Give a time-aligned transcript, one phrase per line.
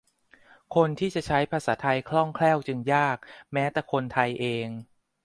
[0.75, 3.17] คนที่จะใช้ภาษาไทยคล่องแคล่วจึงยาก
[3.53, 4.67] แม้แต่คนไทยเอง